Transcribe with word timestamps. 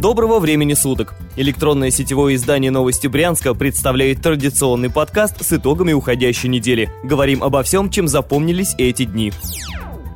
Доброго 0.00 0.38
времени 0.38 0.72
суток! 0.72 1.14
Электронное 1.36 1.90
сетевое 1.90 2.34
издание 2.36 2.70
«Новости 2.70 3.06
Брянска» 3.06 3.52
представляет 3.52 4.22
традиционный 4.22 4.88
подкаст 4.88 5.44
с 5.44 5.52
итогами 5.52 5.92
уходящей 5.92 6.48
недели. 6.48 6.90
Говорим 7.04 7.44
обо 7.44 7.62
всем, 7.62 7.90
чем 7.90 8.08
запомнились 8.08 8.74
эти 8.78 9.04
дни. 9.04 9.30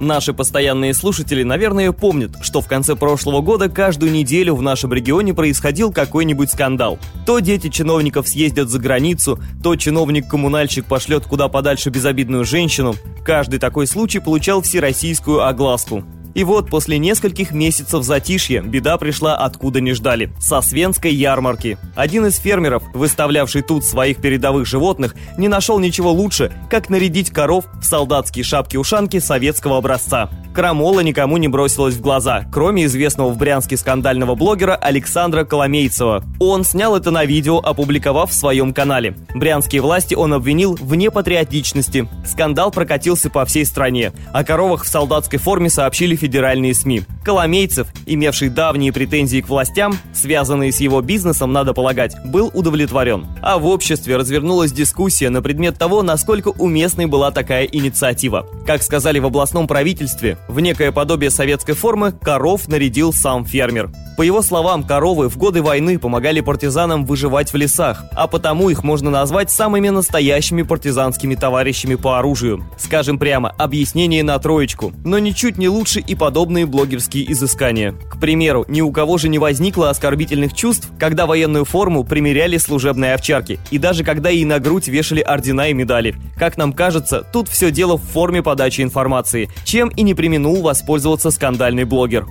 Наши 0.00 0.32
постоянные 0.32 0.94
слушатели, 0.94 1.42
наверное, 1.42 1.92
помнят, 1.92 2.30
что 2.40 2.62
в 2.62 2.66
конце 2.66 2.96
прошлого 2.96 3.42
года 3.42 3.68
каждую 3.68 4.10
неделю 4.10 4.54
в 4.54 4.62
нашем 4.62 4.90
регионе 4.94 5.34
происходил 5.34 5.92
какой-нибудь 5.92 6.50
скандал. 6.50 6.98
То 7.26 7.40
дети 7.40 7.68
чиновников 7.68 8.26
съездят 8.26 8.70
за 8.70 8.78
границу, 8.78 9.38
то 9.62 9.76
чиновник-коммунальщик 9.76 10.86
пошлет 10.86 11.26
куда 11.26 11.48
подальше 11.48 11.90
безобидную 11.90 12.46
женщину. 12.46 12.94
Каждый 13.22 13.58
такой 13.60 13.86
случай 13.86 14.20
получал 14.20 14.62
всероссийскую 14.62 15.46
огласку. 15.46 16.04
И 16.34 16.44
вот 16.44 16.68
после 16.68 16.98
нескольких 16.98 17.52
месяцев 17.52 18.02
затишья 18.02 18.60
беда 18.60 18.98
пришла 18.98 19.36
откуда 19.36 19.80
не 19.80 19.92
ждали– 19.92 20.32
со 20.40 20.60
Свенской 20.60 21.14
ярмарки. 21.14 21.78
Один 21.94 22.26
из 22.26 22.36
фермеров, 22.36 22.82
выставлявший 22.92 23.62
тут 23.62 23.84
своих 23.84 24.18
передовых 24.18 24.66
животных, 24.66 25.14
не 25.38 25.48
нашел 25.48 25.78
ничего 25.78 26.12
лучше, 26.12 26.52
как 26.68 26.90
нарядить 26.90 27.30
коров 27.30 27.64
в 27.80 27.84
солдатские 27.84 28.44
шапки-ушанки 28.44 29.20
советского 29.20 29.78
образца. 29.78 30.28
Крамола 30.54 31.00
никому 31.00 31.36
не 31.36 31.48
бросилась 31.48 31.94
в 31.94 32.00
глаза, 32.00 32.44
кроме 32.52 32.84
известного 32.84 33.30
в 33.30 33.36
Брянске 33.36 33.76
скандального 33.76 34.36
блогера 34.36 34.76
Александра 34.76 35.44
Коломейцева. 35.44 36.24
Он 36.38 36.62
снял 36.64 36.96
это 36.96 37.10
на 37.10 37.24
видео, 37.24 37.58
опубликовав 37.58 38.30
в 38.30 38.34
своем 38.34 38.72
канале. 38.72 39.16
Брянские 39.34 39.82
власти 39.82 40.14
он 40.14 40.32
обвинил 40.32 40.76
в 40.80 40.94
непатриотичности. 40.94 42.08
Скандал 42.24 42.70
прокатился 42.70 43.30
по 43.30 43.44
всей 43.44 43.66
стране. 43.66 44.12
О 44.32 44.44
коровах 44.44 44.84
в 44.84 44.88
солдатской 44.88 45.40
форме 45.40 45.70
сообщили 45.70 46.14
федеральные 46.24 46.72
СМИ. 46.72 47.02
Коломейцев, 47.22 47.88
имевший 48.06 48.48
давние 48.48 48.94
претензии 48.94 49.42
к 49.42 49.48
властям, 49.50 49.94
связанные 50.14 50.72
с 50.72 50.80
его 50.80 51.02
бизнесом, 51.02 51.52
надо 51.52 51.74
полагать, 51.74 52.16
был 52.24 52.50
удовлетворен. 52.54 53.26
А 53.42 53.58
в 53.58 53.66
обществе 53.66 54.16
развернулась 54.16 54.72
дискуссия 54.72 55.28
на 55.28 55.42
предмет 55.42 55.78
того, 55.78 56.02
насколько 56.02 56.48
уместной 56.48 57.04
была 57.04 57.30
такая 57.30 57.64
инициатива. 57.64 58.46
Как 58.66 58.82
сказали 58.82 59.18
в 59.18 59.26
областном 59.26 59.66
правительстве, 59.66 60.38
в 60.48 60.60
некое 60.60 60.92
подобие 60.92 61.30
советской 61.30 61.74
формы 61.74 62.12
коров 62.12 62.68
нарядил 62.68 63.12
сам 63.12 63.44
фермер. 63.44 63.90
По 64.16 64.22
его 64.22 64.42
словам, 64.42 64.84
коровы 64.84 65.28
в 65.28 65.36
годы 65.36 65.60
войны 65.60 65.98
помогали 65.98 66.40
партизанам 66.40 67.04
выживать 67.04 67.52
в 67.52 67.56
лесах, 67.56 68.04
а 68.12 68.28
потому 68.28 68.70
их 68.70 68.84
можно 68.84 69.10
назвать 69.10 69.50
самыми 69.50 69.88
настоящими 69.88 70.62
партизанскими 70.62 71.34
товарищами 71.34 71.96
по 71.96 72.18
оружию. 72.18 72.64
Скажем 72.78 73.18
прямо, 73.18 73.50
объяснение 73.58 74.22
на 74.22 74.38
троечку, 74.38 74.92
но 75.04 75.18
ничуть 75.18 75.58
не 75.58 75.68
лучше 75.68 75.98
и 75.98 76.13
подобные 76.14 76.66
блогерские 76.66 77.30
изыскания. 77.32 77.92
К 77.92 78.18
примеру, 78.18 78.64
ни 78.68 78.80
у 78.80 78.90
кого 78.92 79.18
же 79.18 79.28
не 79.28 79.38
возникло 79.38 79.90
оскорбительных 79.90 80.54
чувств, 80.54 80.90
когда 80.98 81.26
военную 81.26 81.64
форму 81.64 82.04
примеряли 82.04 82.58
служебные 82.58 83.14
овчарки, 83.14 83.58
и 83.70 83.78
даже 83.78 84.04
когда 84.04 84.30
ей 84.30 84.44
на 84.44 84.58
грудь 84.60 84.88
вешали 84.88 85.20
ордена 85.20 85.68
и 85.70 85.74
медали. 85.74 86.14
Как 86.36 86.56
нам 86.56 86.72
кажется, 86.72 87.22
тут 87.32 87.48
все 87.48 87.70
дело 87.70 87.96
в 87.96 88.02
форме 88.02 88.42
подачи 88.42 88.80
информации, 88.80 89.48
чем 89.64 89.88
и 89.88 90.02
не 90.02 90.14
применул 90.14 90.62
воспользоваться 90.62 91.30
скандальный 91.30 91.84
блогер. 91.84 92.26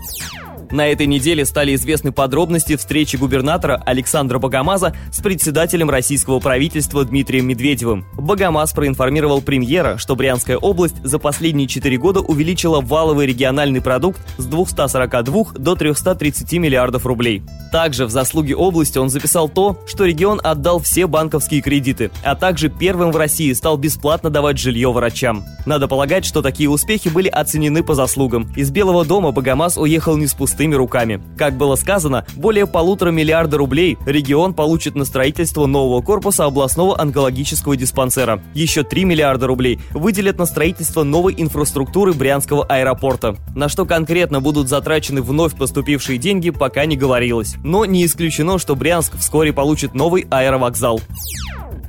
На 0.74 0.88
этой 0.88 1.06
неделе 1.06 1.46
стали 1.46 1.76
известны 1.76 2.12
подробности 2.12 2.76
встречи 2.76 3.16
губернатора 3.16 3.80
Александра 3.86 4.40
Богомаза 4.40 4.96
с 5.12 5.22
председателем 5.22 5.92
российского 5.92 6.40
правительства 6.40 7.06
Дмитрием 7.06 7.46
Медведевым. 7.46 8.08
Богомаз 8.16 8.74
проинформировал 8.74 9.44
премьера, 9.44 10.00
что 10.00 10.16
Брянская 10.16 10.58
область 10.58 10.96
за 11.04 11.20
последние 11.20 11.68
4 11.68 11.96
года 11.98 12.22
увеличила 12.22 12.82
валовый 12.82 13.28
региональный 13.28 13.82
продукт 13.82 14.20
с 14.40 14.46
242 14.46 15.54
до 15.60 15.76
330 15.76 16.54
миллиардов 16.54 17.06
рублей. 17.06 17.44
Также 17.72 18.08
в 18.08 18.10
заслуге 18.10 18.56
области 18.56 18.98
он 18.98 19.12
записал 19.12 19.50
то, 19.50 19.80
что 19.86 20.06
регион 20.06 20.42
отдал 20.44 20.80
все 20.80 21.06
банковские 21.06 21.62
кредиты, 21.62 22.10
а 22.24 22.34
также 22.34 22.70
первым 22.70 23.12
в 23.12 23.18
России 23.18 23.54
стал 23.54 23.78
бесплатно 23.78 24.32
давать 24.32 24.58
жилье 24.58 24.92
врачам. 24.92 25.46
Надо 25.68 25.88
полагать, 25.88 26.26
что 26.26 26.42
такие 26.42 26.68
успехи 26.68 27.10
были 27.10 27.28
оценены 27.28 27.84
по 27.84 27.94
заслугам. 27.94 28.52
Из 28.56 28.72
Белого 28.72 29.06
дома 29.06 29.32
Богомаз 29.32 29.78
уехал 29.78 30.18
не 30.18 30.26
с 30.26 30.34
пустым 30.34 30.63
пустыми 30.64 30.76
руками. 30.76 31.22
Как 31.38 31.58
было 31.58 31.76
сказано, 31.76 32.26
более 32.36 32.66
полутора 32.66 33.12
миллиарда 33.12 33.58
рублей 33.58 33.98
регион 34.06 34.54
получит 34.54 34.96
на 34.96 35.04
строительство 35.04 35.66
нового 35.66 36.02
корпуса 36.02 36.46
областного 36.46 37.00
онкологического 37.00 37.76
диспансера. 37.76 38.42
Еще 38.54 38.84
3 38.84 39.04
миллиарда 39.04 39.48
рублей 39.48 39.80
выделят 39.92 40.38
на 40.38 40.46
строительство 40.46 41.04
новой 41.04 41.34
инфраструктуры 41.38 42.14
Брянского 42.14 42.64
аэропорта. 42.66 43.36
На 43.56 43.68
что 43.68 43.86
конкретно 43.86 44.40
будут 44.40 44.70
затрачены 44.70 45.22
вновь 45.22 45.56
поступившие 45.56 46.18
деньги, 46.18 46.50
пока 46.50 46.86
не 46.86 46.96
говорилось. 46.96 47.56
Но 47.64 47.84
не 47.86 48.06
исключено, 48.06 48.58
что 48.58 48.76
Брянск 48.76 49.18
вскоре 49.18 49.52
получит 49.52 49.94
новый 49.94 50.26
аэровокзал. 50.30 51.02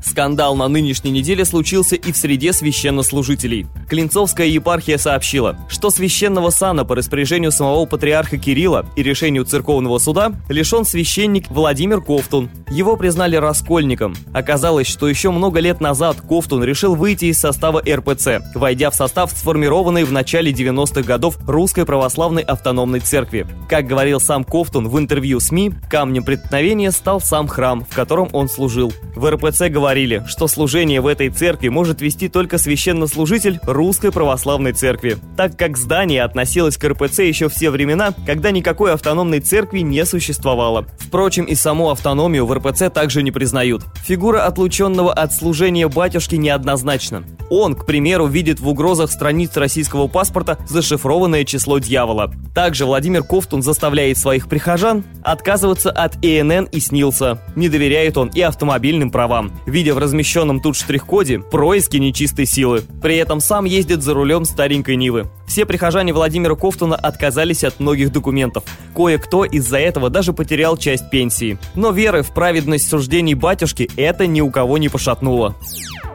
Скандал 0.05 0.55
на 0.55 0.69
нынешней 0.69 1.11
неделе 1.11 1.47
случился 1.47 1.97
и 1.97 2.13
в 2.13 2.17
среде 2.17 2.53
священнослужителей. 2.53 3.67
Клинцовская 3.89 4.47
епархия 4.47 4.99
сообщила, 4.99 5.57
что 5.69 5.89
священного 5.89 6.51
сана 6.51 6.85
по 6.85 6.95
распоряжению 6.95 7.53
самого 7.53 7.87
патриарха 7.87 8.37
Кирилла 8.37 8.85
и 8.97 9.03
решению 9.03 9.47
церковного 9.47 9.99
суда 9.99 10.33
лишен 10.51 10.85
священник 10.85 11.51
Владимир 11.51 12.03
Ковтун. 12.03 12.51
Его 12.71 12.97
признали 12.97 13.37
раскольником. 13.37 14.15
Оказалось, 14.35 14.89
что 14.89 15.09
еще 15.09 15.31
много 15.31 15.61
лет 15.61 15.81
назад 15.81 16.19
Ковтун 16.21 16.63
решил 16.63 16.95
выйти 16.95 17.27
из 17.27 17.39
состава 17.39 17.83
РПЦ, 17.89 18.43
войдя 18.55 18.91
в 18.91 18.95
состав 18.95 19.31
сформированной 19.31 20.05
в 20.05 20.13
начале 20.13 20.53
90-х 20.53 21.03
годов 21.03 21.39
Русской 21.47 21.87
Православной 21.87 22.43
Автономной 22.43 23.01
Церкви. 23.01 23.47
Как 23.71 23.87
говорил 23.87 24.21
сам 24.21 24.45
Ковтун 24.45 24.89
в 24.89 24.99
интервью 24.99 25.41
СМИ, 25.41 25.73
камнем 25.89 26.25
преткновения 26.25 26.93
стал 26.93 27.23
сам 27.23 27.49
храм, 27.49 27.87
в 27.89 27.95
котором 27.95 28.29
он 28.33 28.51
служил. 28.51 28.93
В 29.17 29.31
РПЦ 29.31 29.69
говорили, 29.71 29.94
говорили, 29.95 30.25
что 30.27 30.49
служение 30.49 31.01
в 31.01 31.07
этой 31.07 31.29
церкви 31.29 31.69
может 31.69 32.01
вести 32.01 32.29
только 32.29 32.59
священнослужитель 32.59 33.61
Русской 33.63 34.11
Православной 34.11 34.73
Церкви, 34.73 35.19
так 35.37 35.57
как 35.57 35.77
здание 35.77 36.25
относилось 36.25 36.77
к 36.77 36.85
РПЦ 36.85 37.21
еще 37.21 37.49
в 37.49 37.55
те 37.55 37.71
времена, 37.71 38.13
когда 38.27 38.51
никакой 38.51 38.93
автономной 38.93 39.39
церкви 39.39 39.81
не 39.81 40.05
существовало. 40.05 40.89
Впрочем, 40.99 41.45
и 41.45 41.55
саму 41.55 41.91
автономию 41.91 42.45
в 42.45 42.53
РПЦ 42.53 42.91
также 42.93 43.23
не 43.23 43.31
признают. 43.31 43.85
Фигура 44.05 44.45
отлученного 44.47 45.13
от 45.13 45.33
служения 45.33 45.87
батюшки 45.87 46.35
неоднозначна. 46.35 47.23
Он, 47.49 47.77
к 47.77 47.87
примеру, 47.87 48.27
видит 48.27 48.59
в 48.59 48.69
угрозах 48.69 49.13
страниц 49.13 49.57
российского 49.57 50.09
паспорта 50.09 50.59
зашифрованное 50.67 51.45
число 51.45 51.79
дьявола. 51.79 52.33
Также 52.53 52.85
Владимир 52.85 53.23
Ковтун 53.23 53.63
заставляет 53.63 54.19
своих 54.19 54.49
прихожан 54.49 55.05
отказываться 55.23 55.93
от 55.93 56.17
ИНН 56.25 56.65
и 56.65 56.81
СНИЛСа. 56.81 57.41
Не 57.55 57.69
доверяет 57.69 58.19
он 58.19 58.29
и 58.29 58.41
автомобильным 58.41 59.13
правам, 59.13 59.53
видя 59.85 59.95
в 59.95 59.99
размещенном 59.99 60.61
тут 60.61 60.77
штрих-коде 60.77 61.41
происки 61.41 61.99
нечистой 61.99 62.47
силы. 62.47 62.85
При 63.03 63.17
этом 63.17 63.41
сам 63.41 63.67
ездит 63.67 64.03
за 64.03 64.15
рулем 64.15 64.47
старенькой 64.47 64.97
Нивы. 64.97 65.27
Все 65.47 65.67
прихожане 65.67 66.15
Владимира 66.15 66.55
Ковтуна 66.55 66.97
отказались 66.97 67.65
от 67.65 67.81
многих 67.81 68.11
документов. 68.11 68.65
Кое-кто 68.97 69.45
из-за 69.45 69.79
этого 69.79 70.09
даже 70.09 70.33
потерял 70.33 70.79
часть 70.79 71.11
пенсии. 71.11 71.59
Но 71.75 71.91
веры 71.91 72.23
в 72.23 72.33
праведность 72.33 72.89
суждений 72.89 73.35
батюшки 73.35 73.91
это 73.97 74.27
ни 74.27 74.41
у 74.41 74.51
кого 74.51 74.79
не 74.79 74.89
пошатнуло. 74.89 75.55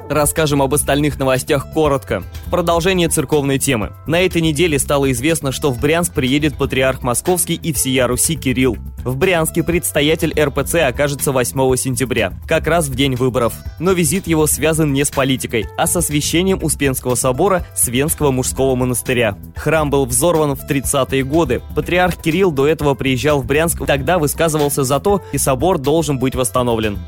Расскажем 0.10 0.64
об 0.64 0.74
остальных 0.74 1.20
новостях 1.20 1.72
коротко. 1.72 2.24
Продолжение 2.50 3.08
церковной 3.10 3.60
темы. 3.60 3.92
На 4.08 4.22
этой 4.22 4.42
неделе 4.42 4.80
стало 4.80 5.12
известно, 5.12 5.52
что 5.52 5.70
в 5.70 5.80
Брянск 5.80 6.16
приедет 6.16 6.58
патриарх 6.58 7.04
Московский 7.04 7.54
и 7.54 7.72
всея 7.72 8.08
Руси 8.08 8.36
Кирилл. 8.36 8.80
В 9.04 9.16
Брянске 9.16 9.64
предстоятель 9.64 10.34
РПЦ 10.40 10.76
окажется 10.88 11.32
8 11.32 11.76
сентября, 11.76 12.34
как 12.48 12.68
раз 12.68 12.88
в 12.88 12.96
день 12.96 13.16
выборов. 13.16 13.54
Но 13.80 13.94
визит 13.94 14.28
его 14.28 14.46
связан 14.48 14.94
не 14.94 15.04
с 15.04 15.12
политикой, 15.12 15.68
а 15.78 15.88
с 15.88 15.96
освящением 15.96 16.64
Успенского 16.64 17.16
собора 17.16 17.66
Свенского 17.76 18.32
мужского 18.32 18.76
монастыря. 18.76 19.38
Храм 19.56 19.90
был 19.90 20.06
взорван 20.06 20.56
в 20.56 20.70
30-е 20.70 21.24
годы. 21.24 21.62
Патриарх 21.76 22.18
Кирилл 22.18 22.52
до 22.52 22.68
этого 22.68 22.94
приезжал 22.94 23.42
в 23.42 23.46
Брянск, 23.46 23.86
тогда 23.86 24.20
высказывался 24.20 24.84
за 24.84 25.00
то, 25.00 25.22
и 25.32 25.38
собор 25.38 25.78
должен 25.78 26.20
быть 26.20 26.36
восстановлен. 26.36 27.00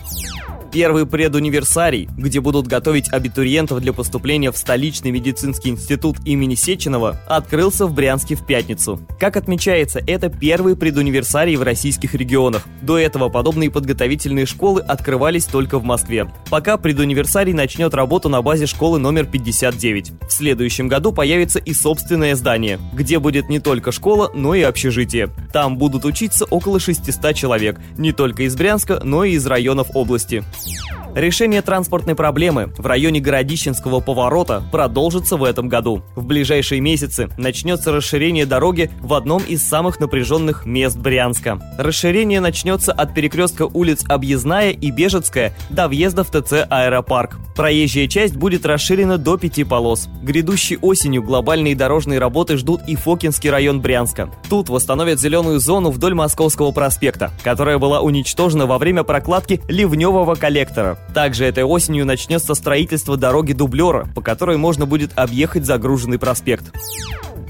Первый 0.71 1.05
предуниверсарий, 1.05 2.07
где 2.15 2.39
будут 2.39 2.65
готовить 2.65 3.11
абитуриентов 3.11 3.81
для 3.81 3.91
поступления 3.91 4.53
в 4.53 4.57
столичный 4.57 5.11
медицинский 5.11 5.69
институт 5.69 6.15
имени 6.23 6.55
Сеченова, 6.55 7.19
открылся 7.27 7.85
в 7.87 7.93
Брянске 7.93 8.35
в 8.35 8.45
пятницу. 8.45 9.01
Как 9.19 9.35
отмечается, 9.35 10.01
это 10.07 10.29
первый 10.29 10.77
предуниверсарий 10.77 11.57
в 11.57 11.63
российских 11.63 12.15
регионах. 12.15 12.63
До 12.81 12.97
этого 12.97 13.27
подобные 13.27 13.69
подготовительные 13.69 14.45
школы 14.45 14.79
открывались 14.79 15.43
только 15.43 15.77
в 15.77 15.83
Москве. 15.83 16.31
Пока 16.49 16.77
предуниверсарий 16.77 17.51
начнет 17.51 17.93
работу 17.93 18.29
на 18.29 18.41
базе 18.41 18.65
школы 18.65 18.97
номер 18.97 19.25
59. 19.25 20.13
В 20.29 20.31
следующем 20.31 20.87
году 20.87 21.11
появится 21.11 21.59
и 21.59 21.73
собственное 21.73 22.33
здание, 22.35 22.79
где 22.93 23.19
будет 23.19 23.49
не 23.49 23.59
только 23.59 23.91
школа, 23.91 24.31
но 24.33 24.55
и 24.55 24.61
общежитие. 24.61 25.31
Там 25.51 25.77
будут 25.77 26.05
учиться 26.05 26.45
около 26.45 26.79
600 26.79 27.35
человек, 27.35 27.77
не 27.97 28.13
только 28.13 28.43
из 28.43 28.55
Брянска, 28.55 29.01
но 29.03 29.25
и 29.25 29.33
из 29.33 29.45
районов 29.45 29.89
области. 29.93 30.45
Yeah. 30.63 31.00
Решение 31.15 31.61
транспортной 31.61 32.15
проблемы 32.15 32.73
в 32.77 32.85
районе 32.85 33.19
Городищенского 33.19 33.99
поворота 33.99 34.63
продолжится 34.71 35.35
в 35.35 35.43
этом 35.43 35.67
году. 35.67 36.03
В 36.15 36.25
ближайшие 36.25 36.79
месяцы 36.79 37.29
начнется 37.37 37.91
расширение 37.91 38.45
дороги 38.45 38.89
в 39.01 39.13
одном 39.13 39.43
из 39.43 39.61
самых 39.61 39.99
напряженных 39.99 40.65
мест 40.65 40.97
Брянска. 40.97 41.59
Расширение 41.77 42.39
начнется 42.39 42.93
от 42.93 43.13
перекрестка 43.13 43.63
улиц 43.63 44.05
Объездная 44.07 44.71
и 44.71 44.89
Бежецкая 44.89 45.53
до 45.69 45.89
въезда 45.89 46.23
в 46.23 46.29
ТЦ 46.29 46.65
«Аэропарк». 46.69 47.37
Проезжая 47.57 48.07
часть 48.07 48.37
будет 48.37 48.65
расширена 48.65 49.17
до 49.17 49.37
пяти 49.37 49.65
полос. 49.65 50.07
Грядущей 50.23 50.77
осенью 50.77 51.23
глобальные 51.23 51.75
дорожные 51.75 52.19
работы 52.19 52.55
ждут 52.55 52.81
и 52.87 52.95
Фокинский 52.95 53.49
район 53.49 53.81
Брянска. 53.81 54.31
Тут 54.49 54.69
восстановят 54.69 55.19
зеленую 55.19 55.59
зону 55.59 55.91
вдоль 55.91 56.13
Московского 56.13 56.71
проспекта, 56.71 57.31
которая 57.43 57.77
была 57.77 57.99
уничтожена 57.99 58.65
во 58.65 58.77
время 58.77 59.03
прокладки 59.03 59.61
ливневого 59.67 60.35
коллектора. 60.35 60.97
Также 61.13 61.45
этой 61.45 61.63
осенью 61.63 62.05
начнется 62.05 62.53
строительство 62.55 63.17
дороги 63.17 63.53
дублера, 63.53 64.07
по 64.15 64.21
которой 64.21 64.57
можно 64.57 64.85
будет 64.85 65.11
объехать 65.15 65.65
загруженный 65.65 66.19
проспект. 66.19 66.71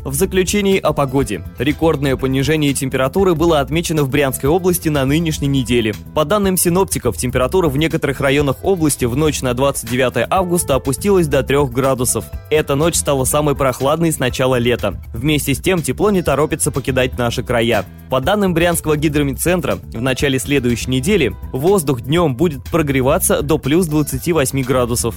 В 0.04 0.16
заключении 0.16 0.80
о 0.80 0.94
погоде. 0.94 1.44
Рекордное 1.60 2.16
понижение 2.16 2.74
температуры 2.74 3.36
было 3.36 3.60
отмечено 3.60 4.02
в 4.04 4.10
Брянской 4.10 4.50
области 4.50 4.90
на 4.90 5.06
нынешней 5.06 5.48
неделе. 5.48 5.94
По 6.16 6.26
данным 6.26 6.58
синоптиков, 6.58 7.18
температура 7.18 7.70
в 7.70 7.78
некоторых 7.78 8.20
районах 8.20 8.58
области 8.64 9.06
в 9.06 9.16
ночь 9.16 9.42
на 9.44 9.54
29 9.54 10.26
августа 10.28 10.76
опустилась 10.76 11.28
до 11.28 11.44
3 11.44 11.66
градусов. 11.66 12.26
Эта 12.50 12.74
ночь 12.74 12.96
стала 12.96 13.26
самой 13.26 13.56
прохладной 13.56 14.12
с 14.12 14.18
начала 14.18 14.58
лета. 14.58 15.00
Вместе 15.14 15.54
с 15.54 15.60
тем 15.60 15.84
тепло 15.84 16.10
не 16.10 16.24
торопится 16.24 16.72
покидать 16.72 17.20
наши 17.20 17.44
края. 17.44 17.86
По 18.10 18.20
данным 18.20 18.56
Брянского 18.56 18.98
гидромедцентра, 18.98 19.76
в 19.76 20.02
начале 20.02 20.40
следующей 20.40 20.90
недели 20.90 21.36
воздух 21.54 22.02
днем 22.02 22.36
будет 22.36 22.64
прогреваться 22.64 23.44
до 23.44 23.60
плюс 23.60 23.86
28 23.86 24.64
градусов. 24.64 25.16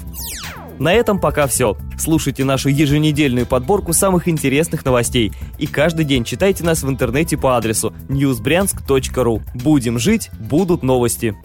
На 0.78 0.92
этом 0.92 1.18
пока 1.18 1.46
все. 1.46 1.76
Слушайте 1.98 2.44
нашу 2.44 2.68
еженедельную 2.68 3.46
подборку 3.46 3.92
самых 3.92 4.28
интересных 4.28 4.84
новостей 4.84 5.32
и 5.58 5.66
каждый 5.66 6.04
день 6.04 6.24
читайте 6.24 6.64
нас 6.64 6.82
в 6.82 6.88
интернете 6.88 7.36
по 7.36 7.56
адресу 7.56 7.94
newsbryansk.ru. 8.08 9.42
Будем 9.54 9.98
жить, 9.98 10.30
будут 10.38 10.82
новости. 10.82 11.36